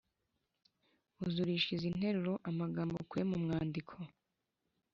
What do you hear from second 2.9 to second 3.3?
ukuye